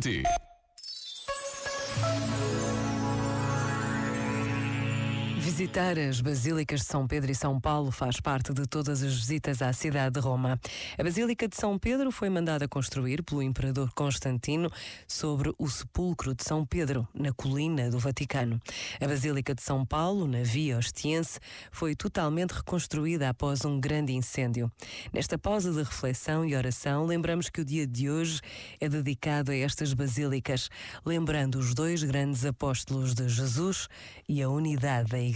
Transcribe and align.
dit. 0.00 0.45
Visitar 5.46 5.96
as 5.96 6.20
Basílicas 6.20 6.80
de 6.80 6.86
São 6.86 7.06
Pedro 7.06 7.30
e 7.30 7.34
São 7.34 7.60
Paulo 7.60 7.92
faz 7.92 8.18
parte 8.18 8.52
de 8.52 8.66
todas 8.66 9.00
as 9.00 9.14
visitas 9.14 9.62
à 9.62 9.72
cidade 9.72 10.14
de 10.14 10.20
Roma. 10.20 10.60
A 10.98 11.04
Basílica 11.04 11.46
de 11.46 11.54
São 11.54 11.78
Pedro 11.78 12.10
foi 12.10 12.28
mandada 12.28 12.66
construir 12.66 13.22
pelo 13.22 13.40
Imperador 13.40 13.92
Constantino 13.94 14.68
sobre 15.06 15.54
o 15.56 15.68
sepulcro 15.68 16.34
de 16.34 16.42
São 16.42 16.66
Pedro, 16.66 17.06
na 17.14 17.32
colina 17.32 17.88
do 17.88 17.98
Vaticano. 18.00 18.60
A 19.00 19.06
Basílica 19.06 19.54
de 19.54 19.62
São 19.62 19.86
Paulo, 19.86 20.26
na 20.26 20.42
Via 20.42 20.78
Ostiense, 20.78 21.38
foi 21.70 21.94
totalmente 21.94 22.50
reconstruída 22.50 23.28
após 23.28 23.64
um 23.64 23.78
grande 23.78 24.12
incêndio. 24.12 24.68
Nesta 25.12 25.38
pausa 25.38 25.70
de 25.70 25.78
reflexão 25.78 26.44
e 26.44 26.56
oração, 26.56 27.06
lembramos 27.06 27.48
que 27.48 27.60
o 27.60 27.64
dia 27.64 27.86
de 27.86 28.10
hoje 28.10 28.40
é 28.80 28.88
dedicado 28.88 29.52
a 29.52 29.56
estas 29.56 29.94
basílicas, 29.94 30.68
lembrando 31.04 31.54
os 31.56 31.72
dois 31.72 32.02
grandes 32.02 32.44
apóstolos 32.44 33.14
de 33.14 33.28
Jesus 33.28 33.86
e 34.28 34.42
a 34.42 34.48
unidade 34.48 35.10
da 35.10 35.35